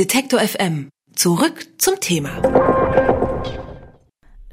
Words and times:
Detektor 0.00 0.40
FM. 0.40 0.88
Zurück 1.14 1.66
zum 1.76 2.00
Thema. 2.00 2.40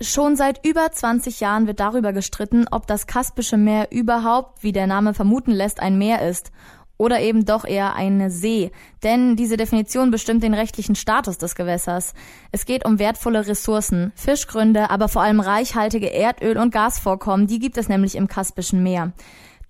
Schon 0.01 0.35
seit 0.35 0.67
über 0.67 0.91
20 0.91 1.39
Jahren 1.39 1.67
wird 1.67 1.79
darüber 1.79 2.11
gestritten, 2.11 2.65
ob 2.69 2.85
das 2.85 3.07
Kaspische 3.07 3.55
Meer 3.55 3.87
überhaupt, 3.89 4.61
wie 4.61 4.73
der 4.73 4.87
Name 4.87 5.13
vermuten 5.13 5.51
lässt, 5.51 5.79
ein 5.79 5.97
Meer 5.97 6.27
ist 6.27 6.51
oder 6.97 7.21
eben 7.21 7.45
doch 7.45 7.63
eher 7.63 7.95
eine 7.95 8.29
See, 8.29 8.71
denn 9.03 9.37
diese 9.37 9.55
Definition 9.55 10.11
bestimmt 10.11 10.43
den 10.43 10.53
rechtlichen 10.53 10.95
Status 10.95 11.37
des 11.37 11.55
Gewässers. 11.55 12.13
Es 12.51 12.65
geht 12.65 12.83
um 12.83 12.99
wertvolle 12.99 13.47
Ressourcen, 13.47 14.11
Fischgründe, 14.15 14.89
aber 14.89 15.07
vor 15.07 15.21
allem 15.21 15.39
reichhaltige 15.39 16.11
Erdöl- 16.13 16.57
und 16.57 16.73
Gasvorkommen, 16.73 17.47
die 17.47 17.59
gibt 17.59 17.77
es 17.77 17.87
nämlich 17.87 18.15
im 18.15 18.27
Kaspischen 18.27 18.83
Meer. 18.83 19.13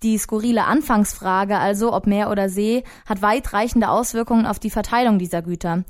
Die 0.02 0.16
skurrile 0.16 0.64
Anfangsfrage 0.64 1.58
also, 1.58 1.92
ob 1.92 2.06
Meer 2.06 2.30
oder 2.30 2.48
See, 2.48 2.84
hat 3.06 3.20
weitreichende 3.20 3.88
Auswirkungen 3.88 4.46
auf 4.46 4.58
die 4.58 4.70
Verteilung 4.70 5.18
dieser 5.18 5.42
Güter. 5.42 5.84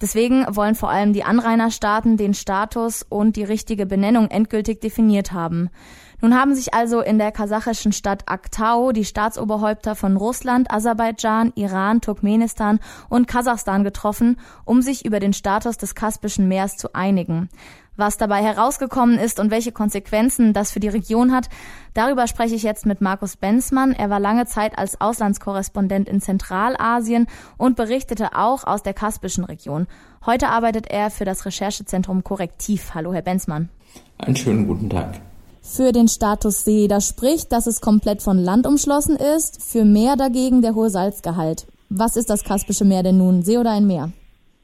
Deswegen 0.00 0.44
wollen 0.54 0.74
vor 0.74 0.90
allem 0.90 1.12
die 1.12 1.24
Anrainerstaaten 1.24 2.16
den 2.16 2.34
Status 2.34 3.06
und 3.08 3.36
die 3.36 3.44
richtige 3.44 3.86
Benennung 3.86 4.28
endgültig 4.28 4.80
definiert 4.80 5.32
haben. 5.32 5.70
Nun 6.24 6.40
haben 6.40 6.54
sich 6.54 6.72
also 6.72 7.02
in 7.02 7.18
der 7.18 7.32
kasachischen 7.32 7.92
Stadt 7.92 8.22
Aktau 8.24 8.92
die 8.92 9.04
Staatsoberhäupter 9.04 9.94
von 9.94 10.16
Russland, 10.16 10.70
Aserbaidschan, 10.70 11.52
Iran, 11.54 12.00
Turkmenistan 12.00 12.80
und 13.10 13.28
Kasachstan 13.28 13.84
getroffen, 13.84 14.38
um 14.64 14.80
sich 14.80 15.04
über 15.04 15.20
den 15.20 15.34
Status 15.34 15.76
des 15.76 15.94
Kaspischen 15.94 16.48
Meers 16.48 16.78
zu 16.78 16.94
einigen. 16.94 17.50
Was 17.98 18.16
dabei 18.16 18.42
herausgekommen 18.42 19.18
ist 19.18 19.38
und 19.38 19.50
welche 19.50 19.70
Konsequenzen 19.70 20.54
das 20.54 20.72
für 20.72 20.80
die 20.80 20.88
Region 20.88 21.30
hat, 21.30 21.50
darüber 21.92 22.26
spreche 22.26 22.54
ich 22.54 22.62
jetzt 22.62 22.86
mit 22.86 23.02
Markus 23.02 23.36
Benzmann. 23.36 23.92
Er 23.92 24.08
war 24.08 24.18
lange 24.18 24.46
Zeit 24.46 24.78
als 24.78 25.02
Auslandskorrespondent 25.02 26.08
in 26.08 26.22
Zentralasien 26.22 27.26
und 27.58 27.76
berichtete 27.76 28.34
auch 28.34 28.64
aus 28.64 28.82
der 28.82 28.94
Kaspischen 28.94 29.44
Region. 29.44 29.88
Heute 30.24 30.48
arbeitet 30.48 30.86
er 30.86 31.10
für 31.10 31.26
das 31.26 31.44
Recherchezentrum 31.44 32.24
Korrektiv. 32.24 32.94
Hallo, 32.94 33.12
Herr 33.12 33.20
Benzmann. 33.20 33.68
Einen 34.16 34.36
schönen 34.36 34.66
guten 34.66 34.88
Tag. 34.88 35.20
Für 35.66 35.92
den 35.92 36.08
Status 36.08 36.62
See, 36.62 36.88
das 36.88 37.08
spricht, 37.08 37.50
dass 37.50 37.66
es 37.66 37.80
komplett 37.80 38.20
von 38.20 38.38
Land 38.38 38.66
umschlossen 38.66 39.16
ist, 39.16 39.62
für 39.62 39.84
Meer 39.84 40.14
dagegen 40.14 40.60
der 40.60 40.74
hohe 40.74 40.90
Salzgehalt. 40.90 41.66
Was 41.88 42.16
ist 42.16 42.28
das 42.28 42.44
Kaspische 42.44 42.84
Meer 42.84 43.02
denn 43.02 43.16
nun, 43.16 43.42
See 43.42 43.56
oder 43.56 43.70
ein 43.70 43.86
Meer? 43.86 44.12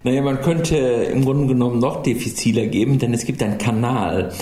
Naja, 0.05 0.23
man 0.23 0.41
könnte 0.41 0.77
im 0.77 1.25
Grunde 1.25 1.49
genommen 1.49 1.79
noch 1.79 2.03
diffiziler 2.03 2.67
geben, 2.67 2.99
denn 2.99 3.15
es 3.15 3.25
gibt 3.25 3.43
einen 3.43 3.59
Kanal, 3.59 4.33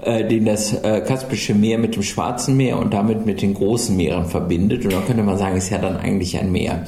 äh, 0.00 0.26
den 0.26 0.44
das 0.44 0.72
äh, 0.72 1.00
Kaspische 1.00 1.54
Meer 1.54 1.78
mit 1.78 1.96
dem 1.96 2.02
Schwarzen 2.02 2.56
Meer 2.56 2.78
und 2.78 2.94
damit 2.94 3.26
mit 3.26 3.42
den 3.42 3.54
großen 3.54 3.96
Meeren 3.96 4.26
verbindet. 4.26 4.84
Und 4.84 4.92
da 4.92 5.00
könnte 5.00 5.22
man 5.22 5.38
sagen, 5.38 5.56
ist 5.56 5.70
ja 5.70 5.78
dann 5.78 5.96
eigentlich 5.96 6.38
ein 6.38 6.52
Meer. 6.52 6.84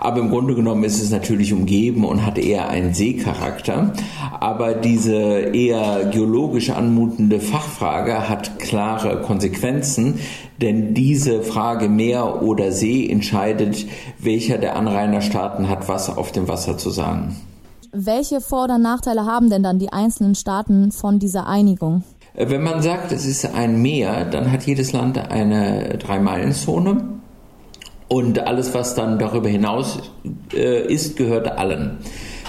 Aber 0.00 0.20
im 0.20 0.30
Grunde 0.30 0.54
genommen 0.54 0.84
ist 0.84 1.02
es 1.02 1.10
natürlich 1.10 1.52
umgeben 1.52 2.04
und 2.04 2.24
hat 2.26 2.38
eher 2.38 2.68
einen 2.68 2.94
Seecharakter. 2.94 3.92
Aber 4.38 4.74
diese 4.74 5.14
eher 5.14 6.06
geologisch 6.12 6.70
anmutende 6.70 7.40
Fachfrage 7.40 8.28
hat 8.28 8.58
klare 8.58 9.22
Konsequenzen, 9.22 10.20
denn 10.60 10.94
diese 10.94 11.42
Frage 11.42 11.88
Meer 11.88 12.42
oder 12.42 12.72
See 12.72 13.08
entscheidet, 13.08 13.86
welcher 14.18 14.58
der 14.58 14.76
Anrainerstaaten 14.76 15.68
hat 15.68 15.88
was 15.88 16.16
auf 16.16 16.32
dem 16.32 16.48
Wasser 16.48 16.78
zu 16.78 16.90
sagen. 16.90 17.36
Welche 17.92 18.40
Vor- 18.40 18.64
oder 18.64 18.78
Nachteile 18.78 19.26
haben 19.26 19.50
denn 19.50 19.62
dann 19.62 19.78
die 19.78 19.92
einzelnen 19.92 20.34
Staaten 20.34 20.92
von 20.92 21.18
dieser 21.18 21.46
Einigung? 21.46 22.04
Äh, 22.34 22.50
wenn 22.50 22.62
man 22.62 22.82
sagt, 22.82 23.12
es 23.12 23.26
ist 23.26 23.44
ein 23.54 23.80
Meer, 23.80 24.24
dann 24.24 24.50
hat 24.50 24.64
jedes 24.64 24.92
Land 24.92 25.18
eine 25.18 25.98
Drei-Meilen-Zone. 25.98 27.08
Und 28.08 28.40
alles, 28.40 28.74
was 28.74 28.94
dann 28.94 29.18
darüber 29.18 29.48
hinaus 29.48 30.12
äh, 30.52 30.86
ist, 30.86 31.16
gehört 31.16 31.48
allen. 31.48 31.98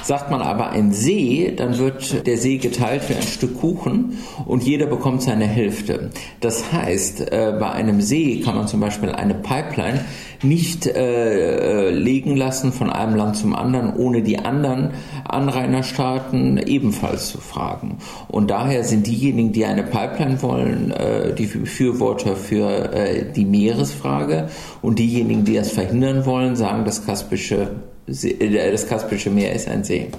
Sagt 0.04 0.30
man 0.30 0.42
aber 0.42 0.70
ein 0.70 0.92
See, 0.92 1.54
dann 1.56 1.78
wird 1.78 2.28
der 2.28 2.38
See 2.38 2.58
geteilt 2.58 3.08
wie 3.08 3.16
ein 3.16 3.22
Stück 3.22 3.60
Kuchen 3.62 4.18
und 4.46 4.64
jeder 4.64 4.86
bekommt 4.86 5.22
seine 5.22 5.46
Hälfte. 5.46 6.10
Das 6.42 6.74
heißt, 6.74 7.32
äh, 7.32 7.56
bei 7.58 7.72
einem 7.72 8.02
See 8.02 8.42
kann 8.42 8.56
man 8.56 8.68
zum 8.68 8.82
Beispiel 8.82 9.10
eine 9.10 9.34
Pipeline 9.34 10.02
nicht 10.44 10.88
äh, 10.88 11.88
äh, 11.88 11.90
legen 11.92 12.36
lassen 12.36 12.74
von 12.74 12.90
einem 12.90 13.16
Land 13.16 13.38
zum 13.38 13.56
anderen, 13.56 13.96
ohne 13.96 14.22
die 14.22 14.40
anderen 14.40 14.92
Anrainerstaaten 15.24 16.58
ebenfalls 16.58 17.30
zu 17.30 17.38
fragen. 17.38 18.00
Und 18.28 18.52
daher 18.52 18.84
sind 18.84 19.08
diejenigen, 19.08 19.54
die 19.54 19.66
eine 19.66 19.84
Pipeline 19.84 20.42
wollen, 20.42 20.92
äh, 20.92 21.34
die 21.34 21.46
Befürworter 21.46 22.36
für 22.36 22.94
äh, 22.94 23.32
die 23.32 23.46
Meeresfrage 23.46 24.50
und 24.82 25.00
diejenigen, 25.00 25.46
die 25.46 25.56
das 25.56 25.72
verhindern 25.72 26.26
wollen, 26.26 26.58
sagen, 26.58 26.84
das 26.84 27.06
Kaspische 27.06 27.72
das 28.08 28.88
Kaspische 28.88 29.30
Meer 29.30 29.54
ist 29.54 29.68
ein 29.68 29.84
See. 29.84 30.10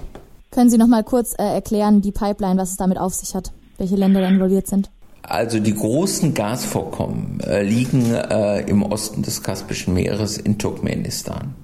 Können 0.51 0.71
Sie 0.71 0.79
noch 0.79 0.87
mal 0.87 1.03
kurz 1.03 1.35
äh, 1.35 1.43
erklären, 1.43 2.01
die 2.01 2.13
Pipeline, 2.13 2.61
was 2.61 2.71
es 2.71 2.77
damit 2.77 2.99
auf 2.99 3.13
sich 3.13 3.35
hat, 3.35 3.53
welche 3.79 3.97
Länder 3.97 4.21
da 4.21 4.29
involviert 4.29 4.67
sind? 4.69 4.91
Also 5.23 5.59
die 5.59 5.75
großen 5.75 6.35
Gasvorkommen 6.35 7.41
äh, 7.41 7.63
liegen 7.63 8.15
äh, 8.15 8.61
im 8.69 8.83
Osten 8.83 9.23
des 9.23 9.43
Kaspischen 9.43 9.95
Meeres 9.95 10.37
in 10.37 10.59
Turkmenistan. 10.59 11.55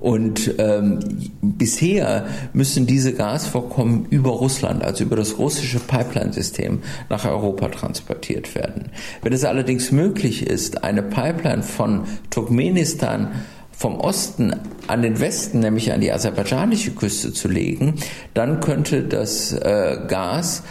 Und 0.00 0.54
ähm, 0.58 0.98
bisher 1.42 2.26
müssen 2.52 2.86
diese 2.86 3.12
Gasvorkommen 3.12 4.06
über 4.10 4.30
Russland, 4.30 4.82
also 4.82 5.04
über 5.04 5.16
das 5.16 5.38
russische 5.38 5.78
Pipeline-System, 5.78 6.80
nach 7.08 7.24
Europa 7.24 7.68
transportiert 7.68 8.54
werden. 8.54 8.90
Wenn 9.22 9.32
es 9.32 9.44
allerdings 9.44 9.92
möglich 9.92 10.46
ist, 10.46 10.82
eine 10.82 11.02
Pipeline 11.02 11.62
von 11.62 12.04
Turkmenistan 12.30 13.32
vom 13.76 14.00
Osten 14.00 14.56
an 14.86 15.02
den 15.02 15.20
Westen, 15.20 15.60
nämlich 15.60 15.92
an 15.92 16.00
die 16.00 16.10
aserbaidschanische 16.10 16.92
Küste 16.92 17.32
zu 17.32 17.48
legen, 17.48 17.94
dann 18.32 18.60
könnte 18.60 19.02
das 19.02 19.52
äh, 19.52 19.98
Gas 20.08 20.62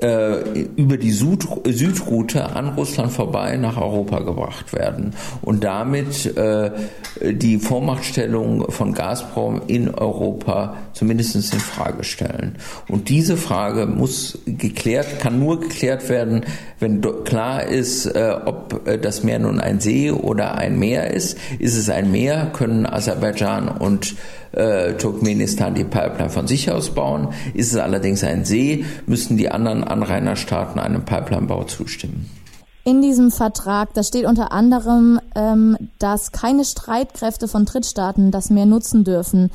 äh, 0.00 0.62
über 0.76 0.96
die 0.96 1.12
Süd 1.12 1.46
Südroute 1.64 2.44
an 2.56 2.70
Russland 2.70 3.12
vorbei 3.12 3.56
nach 3.56 3.76
Europa 3.76 4.20
gebracht 4.20 4.72
werden 4.72 5.14
und 5.42 5.64
damit 5.64 6.26
äh, 6.36 6.70
die 7.22 7.58
Vormachtstellung 7.58 8.70
von 8.70 8.94
Gazprom 8.94 9.62
in 9.66 9.94
Europa 9.94 10.76
zumindest 10.92 11.34
in 11.34 11.42
Frage 11.60 12.04
stellen. 12.04 12.56
Und 12.88 13.08
diese 13.08 13.36
Frage 13.36 13.86
muss 13.86 14.38
geklärt, 14.46 15.20
kann 15.20 15.38
nur 15.38 15.60
geklärt 15.60 16.08
werden, 16.08 16.44
wenn 16.80 17.00
klar 17.24 17.64
ist, 17.64 18.06
äh, 18.06 18.34
ob 18.44 18.86
äh, 18.86 18.98
das 18.98 19.22
Meer 19.24 19.38
nun 19.38 19.60
ein 19.60 19.80
See 19.80 20.10
oder 20.10 20.56
ein 20.56 20.78
Meer 20.78 21.12
ist. 21.12 21.38
Ist 21.58 21.76
es 21.76 21.88
ein 21.88 22.10
Meer, 22.10 22.50
können 22.52 22.86
Aserbaidschan 22.86 23.68
und 23.68 24.14
äh, 24.52 24.94
Turkmenistan 24.94 25.74
die 25.74 25.84
Pipeline 25.84 26.30
von 26.30 26.46
sich 26.46 26.70
aus 26.70 26.90
bauen. 26.90 27.28
Ist 27.54 27.72
es 27.72 27.78
allerdings 27.78 28.24
ein 28.24 28.44
See, 28.44 28.84
müssen 29.06 29.36
die 29.36 29.50
anderen 29.50 29.84
Anrainerstaaten 29.84 30.80
einem 30.80 31.04
Pipelinebau 31.04 31.64
zustimmen. 31.64 32.28
In 32.84 33.02
diesem 33.02 33.30
Vertrag, 33.30 33.92
da 33.92 34.02
steht 34.02 34.24
unter 34.24 34.50
anderem, 34.50 35.20
ähm, 35.34 35.76
dass 35.98 36.32
keine 36.32 36.64
Streitkräfte 36.64 37.46
von 37.46 37.66
Drittstaaten 37.66 38.30
das 38.30 38.48
Meer 38.48 38.64
nutzen 38.64 39.04
dürfen. 39.04 39.50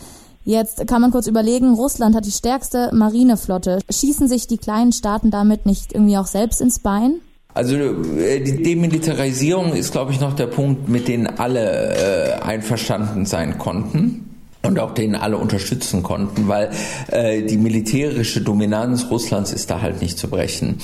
Jetzt 0.46 0.86
kann 0.88 1.02
man 1.02 1.12
kurz 1.12 1.26
überlegen, 1.26 1.74
Russland 1.74 2.16
hat 2.16 2.26
die 2.26 2.32
stärkste 2.32 2.92
Marineflotte. 2.94 3.80
Schießen 3.90 4.28
sich 4.28 4.46
die 4.46 4.58
kleinen 4.58 4.92
Staaten 4.92 5.32
damit 5.32 5.66
nicht 5.66 5.94
irgendwie 5.94 6.18
auch 6.18 6.28
selbst 6.28 6.62
ins 6.62 6.80
Bein? 6.80 7.22
Also 7.56 7.76
äh, 7.76 8.42
die 8.42 8.62
Demilitarisierung 8.62 9.74
ist, 9.74 9.92
glaube 9.92 10.12
ich, 10.12 10.20
noch 10.20 10.36
der 10.36 10.48
Punkt, 10.48 10.90
mit 10.90 11.08
dem 11.08 11.28
alle 11.38 11.96
äh, 11.96 12.34
einverstanden 12.42 13.26
sein 13.26 13.58
konnten 13.58 14.33
und 14.66 14.80
auch 14.80 14.94
denen 14.94 15.16
alle 15.16 15.38
unterstützen 15.38 16.04
konnten, 16.04 16.48
weil 16.48 16.70
äh, 17.12 17.42
die 17.42 17.58
militärische 17.58 18.40
Dominanz 18.40 19.08
Russlands 19.12 19.52
ist 19.52 19.70
da 19.70 19.82
halt 19.82 20.02
nicht 20.02 20.18
zu 20.18 20.30
brechen. 20.30 20.78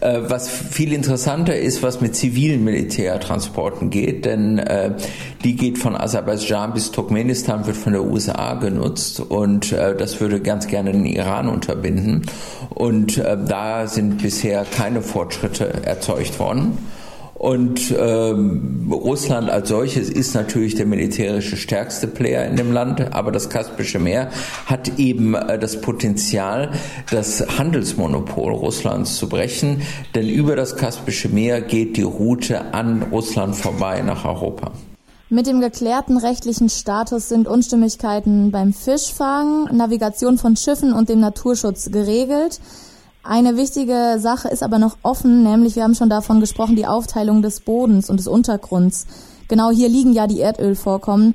Äh, 0.00 0.20
was 0.26 0.48
viel 0.48 0.94
interessanter 0.94 1.54
ist, 1.54 1.82
was 1.82 2.00
mit 2.00 2.16
zivilen 2.16 2.64
Militärtransporten 2.64 3.90
geht, 3.90 4.24
denn 4.24 4.58
äh, 4.58 4.92
die 5.44 5.54
geht 5.54 5.76
von 5.76 5.94
Aserbaidschan 5.94 6.72
bis 6.72 6.92
Turkmenistan, 6.92 7.66
wird 7.66 7.76
von 7.76 7.92
der 7.92 8.04
USA 8.04 8.54
genutzt 8.54 9.20
und 9.20 9.70
äh, 9.70 9.94
das 9.94 10.18
würde 10.18 10.40
ganz 10.40 10.66
gerne 10.66 10.92
den 10.92 11.04
Iran 11.04 11.48
unterbinden. 11.48 12.22
Und 12.70 13.18
äh, 13.18 13.36
da 13.36 13.86
sind 13.86 14.22
bisher 14.22 14.64
keine 14.64 15.02
Fortschritte 15.02 15.84
erzeugt 15.84 16.40
worden. 16.40 16.78
Und 17.38 17.94
ähm, 17.98 18.90
Russland 18.90 19.50
als 19.50 19.68
solches 19.68 20.08
ist 20.08 20.34
natürlich 20.34 20.74
der 20.74 20.86
militärische 20.86 21.58
stärkste 21.58 22.06
Player 22.06 22.46
in 22.46 22.56
dem 22.56 22.72
Land, 22.72 23.12
aber 23.12 23.30
das 23.30 23.50
Kaspische 23.50 23.98
Meer 23.98 24.30
hat 24.64 24.98
eben 24.98 25.34
äh, 25.34 25.58
das 25.58 25.82
Potenzial, 25.82 26.72
das 27.10 27.58
Handelsmonopol 27.58 28.54
Russlands 28.54 29.16
zu 29.16 29.28
brechen, 29.28 29.82
denn 30.14 30.30
über 30.30 30.56
das 30.56 30.76
Kaspische 30.76 31.28
Meer 31.28 31.60
geht 31.60 31.98
die 31.98 32.02
Route 32.02 32.72
an 32.72 33.02
Russland 33.12 33.54
vorbei 33.54 34.00
nach 34.00 34.24
Europa. 34.24 34.72
Mit 35.28 35.46
dem 35.46 35.60
geklärten 35.60 36.16
rechtlichen 36.16 36.70
Status 36.70 37.28
sind 37.28 37.48
Unstimmigkeiten 37.48 38.50
beim 38.50 38.72
Fischfang, 38.72 39.64
Navigation 39.76 40.38
von 40.38 40.56
Schiffen 40.56 40.94
und 40.94 41.10
dem 41.10 41.20
Naturschutz 41.20 41.90
geregelt. 41.90 42.60
Eine 43.28 43.56
wichtige 43.56 44.18
Sache 44.18 44.48
ist 44.48 44.62
aber 44.62 44.78
noch 44.78 44.98
offen, 45.02 45.42
nämlich 45.42 45.74
wir 45.74 45.82
haben 45.82 45.96
schon 45.96 46.08
davon 46.08 46.38
gesprochen, 46.38 46.76
die 46.76 46.86
Aufteilung 46.86 47.42
des 47.42 47.60
Bodens 47.60 48.08
und 48.08 48.18
des 48.18 48.28
Untergrunds. 48.28 49.06
Genau 49.48 49.70
hier 49.70 49.88
liegen 49.88 50.12
ja 50.12 50.28
die 50.28 50.38
Erdölvorkommen. 50.38 51.34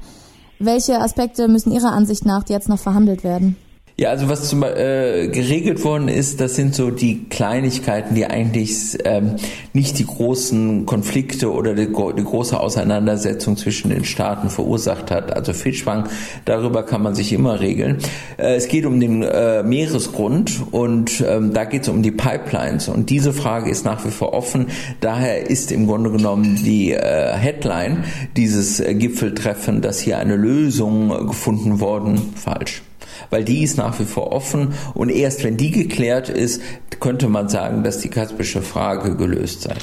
Welche 0.57 1.01
Aspekte 1.01 1.49
müssen 1.49 1.73
Ihrer 1.73 1.91
Ansicht 1.91 2.25
nach 2.25 2.47
jetzt 2.47 2.69
noch 2.69 2.79
verhandelt 2.79 3.25
werden? 3.25 3.57
Ja, 3.97 4.09
also 4.09 4.29
was 4.29 4.47
zum, 4.47 4.63
äh, 4.63 5.27
geregelt 5.27 5.83
worden 5.83 6.07
ist, 6.07 6.39
das 6.39 6.55
sind 6.55 6.73
so 6.73 6.91
die 6.91 7.25
Kleinigkeiten, 7.25 8.15
die 8.15 8.25
eigentlich 8.25 8.97
ähm, 9.03 9.35
nicht 9.73 9.99
die 9.99 10.05
großen 10.05 10.85
Konflikte 10.85 11.51
oder 11.51 11.75
die, 11.75 11.87
die, 11.87 12.23
große 12.23 12.57
Auseinandersetzung 12.59 13.57
zwischen 13.57 13.89
den 13.89 14.05
Staaten 14.05 14.49
verursacht 14.49 15.11
hat. 15.11 15.35
Also 15.35 15.51
Fischfang, 15.53 16.07
darüber 16.45 16.83
kann 16.83 17.03
man 17.03 17.15
sich 17.15 17.33
immer 17.33 17.59
regeln. 17.59 17.97
Äh, 18.37 18.55
es 18.55 18.69
geht 18.69 18.85
um 18.85 18.99
den 18.99 19.23
äh, 19.23 19.61
Meeresgrund 19.61 20.63
und 20.71 21.23
ähm, 21.27 21.53
da 21.53 21.65
geht 21.65 21.83
es 21.83 21.89
um 21.89 22.01
die 22.01 22.11
Pipelines 22.11 22.87
und 22.87 23.09
diese 23.09 23.33
Frage 23.33 23.69
ist 23.69 23.83
nach 23.83 24.05
wie 24.05 24.11
vor 24.11 24.33
offen. 24.33 24.67
Daher 25.01 25.49
ist 25.49 25.71
im 25.71 25.85
Grunde 25.85 26.11
genommen 26.11 26.59
die 26.63 26.93
äh, 26.93 27.33
Headline 27.33 28.05
dieses 28.37 28.79
äh, 28.79 28.95
Gipfeltreffen, 28.95 29.81
dass 29.81 29.99
hier 29.99 30.17
eine 30.17 30.37
Lösung 30.37 31.27
gefunden 31.27 31.81
worden, 31.81 32.33
falsch 32.35 32.81
weil 33.29 33.43
die 33.43 33.63
ist 33.63 33.77
nach 33.77 33.99
wie 33.99 34.05
vor 34.05 34.31
offen 34.31 34.73
und 34.93 35.09
erst 35.09 35.43
wenn 35.43 35.57
die 35.57 35.71
geklärt 35.71 36.29
ist, 36.29 36.61
könnte 36.99 37.27
man 37.27 37.49
sagen, 37.49 37.83
dass 37.83 37.99
die 37.99 38.09
kaspische 38.09 38.61
Frage 38.61 39.15
gelöst 39.15 39.61
sei. 39.61 39.75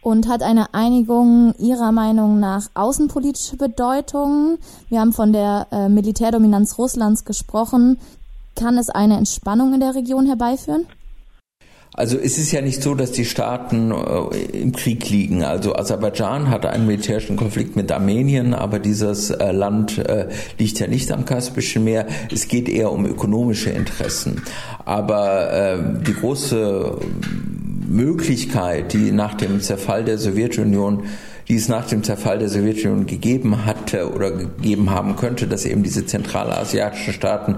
Und 0.00 0.28
hat 0.28 0.42
eine 0.42 0.72
Einigung 0.74 1.54
Ihrer 1.58 1.92
Meinung 1.92 2.38
nach 2.40 2.68
außenpolitische 2.74 3.56
Bedeutung? 3.56 4.58
Wir 4.88 5.00
haben 5.00 5.12
von 5.12 5.32
der 5.32 5.66
äh, 5.70 5.88
Militärdominanz 5.88 6.78
Russlands 6.78 7.24
gesprochen. 7.24 7.98
Kann 8.54 8.78
es 8.78 8.90
eine 8.90 9.18
Entspannung 9.18 9.74
in 9.74 9.80
der 9.80 9.94
Region 9.94 10.26
herbeiführen? 10.26 10.86
Also 11.98 12.16
es 12.16 12.38
ist 12.38 12.52
ja 12.52 12.60
nicht 12.60 12.80
so, 12.80 12.94
dass 12.94 13.10
die 13.10 13.24
Staaten 13.24 13.90
äh, 13.90 14.56
im 14.56 14.70
Krieg 14.70 15.10
liegen. 15.10 15.42
Also 15.42 15.74
Aserbaidschan 15.74 16.48
hatte 16.48 16.70
einen 16.70 16.86
militärischen 16.86 17.34
Konflikt 17.34 17.74
mit 17.74 17.90
Armenien, 17.90 18.54
aber 18.54 18.78
dieses 18.78 19.30
äh, 19.30 19.50
Land 19.50 19.98
äh, 19.98 20.28
liegt 20.58 20.78
ja 20.78 20.86
nicht 20.86 21.10
am 21.10 21.24
Kaspischen 21.24 21.82
Meer. 21.82 22.06
Es 22.32 22.46
geht 22.46 22.68
eher 22.68 22.92
um 22.92 23.04
ökonomische 23.04 23.70
Interessen. 23.70 24.42
Aber 24.84 25.52
äh, 25.52 25.78
die 26.06 26.14
große 26.14 26.98
Möglichkeit, 27.88 28.92
die 28.92 29.10
nach 29.10 29.34
dem 29.34 29.60
Zerfall 29.60 30.04
der 30.04 30.18
Sowjetunion 30.18 31.02
die 31.48 31.56
es 31.56 31.68
nach 31.68 31.86
dem 31.86 32.02
Zerfall 32.02 32.38
der 32.38 32.48
Sowjetunion 32.48 33.06
gegeben 33.06 33.64
hatte 33.64 34.12
oder 34.12 34.30
gegeben 34.30 34.90
haben 34.90 35.16
könnte, 35.16 35.46
dass 35.46 35.64
eben 35.64 35.82
diese 35.82 36.04
zentralasiatischen 36.04 37.14
Staaten 37.14 37.56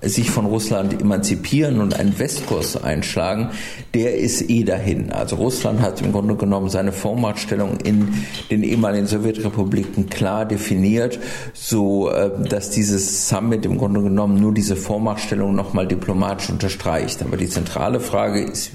sich 0.00 0.30
von 0.30 0.46
Russland 0.46 1.00
emanzipieren 1.00 1.80
und 1.80 1.98
einen 1.98 2.18
Westkurs 2.18 2.82
einschlagen, 2.82 3.50
der 3.94 4.16
ist 4.16 4.48
eh 4.50 4.64
dahin. 4.64 5.12
Also 5.12 5.36
Russland 5.36 5.80
hat 5.80 6.00
im 6.02 6.12
Grunde 6.12 6.34
genommen 6.36 6.68
seine 6.68 6.92
Vormachtstellung 6.92 7.78
in 7.84 8.12
den 8.50 8.62
ehemaligen 8.62 9.06
Sowjetrepubliken 9.06 10.08
klar 10.08 10.44
definiert, 10.44 11.18
so 11.52 12.10
äh, 12.10 12.30
dass 12.48 12.70
dieses 12.70 13.28
Summit 13.28 13.64
im 13.64 13.78
Grunde 13.78 14.02
genommen 14.02 14.40
nur 14.40 14.54
diese 14.54 14.76
Vormachtstellung 14.76 15.54
nochmal 15.54 15.86
diplomatisch 15.86 16.50
unterstreicht. 16.50 17.22
Aber 17.22 17.36
die 17.36 17.48
zentrale 17.48 18.00
Frage 18.00 18.40
ist, 18.40 18.72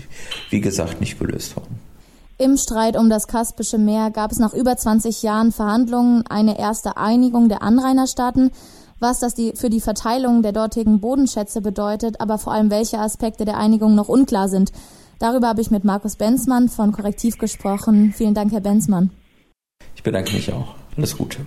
wie 0.50 0.62
gesagt, 0.62 1.02
nicht 1.02 1.20
gelöst 1.20 1.56
worden. 1.56 1.87
Im 2.40 2.56
Streit 2.56 2.96
um 2.96 3.10
das 3.10 3.28
Kaspische 3.28 3.80
Meer 3.80 4.12
gab 4.12 4.32
es 4.32 4.38
nach 4.38 4.54
über 4.54 4.78
20 4.78 5.24
Jahren 5.24 5.52
Verhandlungen 5.52 6.24
eine 6.30 6.60
erste 6.60 6.96
Einigung 6.96 7.50
der 7.50 7.64
Anrainerstaaten, 7.64 8.52
was 9.00 9.20
das 9.20 9.34
die, 9.34 9.54
für 9.56 9.72
die 9.72 9.82
Verteilung 9.82 10.44
der 10.44 10.52
dortigen 10.52 11.00
Bodenschätze 11.00 11.62
bedeutet, 11.62 12.22
aber 12.22 12.38
vor 12.38 12.54
allem 12.54 12.70
welche 12.70 13.00
Aspekte 13.00 13.44
der 13.44 13.58
Einigung 13.58 13.96
noch 13.96 14.08
unklar 14.08 14.50
sind. 14.50 14.72
Darüber 15.18 15.48
habe 15.48 15.62
ich 15.62 15.72
mit 15.72 15.84
Markus 15.84 16.16
Benzmann 16.16 16.70
von 16.70 16.92
Korrektiv 16.92 17.40
gesprochen. 17.40 18.14
Vielen 18.16 18.36
Dank, 18.36 18.52
Herr 18.52 18.62
Benzmann. 18.62 19.10
Ich 19.96 20.04
bedanke 20.04 20.34
mich 20.34 20.54
auch. 20.54 20.76
Alles 20.96 21.18
Gute. 21.18 21.40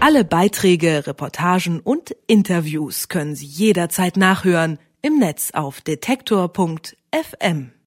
Alle 0.00 0.24
Beiträge, 0.24 1.06
Reportagen 1.06 1.78
und 1.78 2.16
Interviews 2.26 3.08
können 3.08 3.36
Sie 3.36 3.46
jederzeit 3.46 4.16
nachhören 4.16 4.80
im 5.02 5.20
Netz 5.20 5.52
auf 5.52 5.80
detektor.fm. 5.82 7.70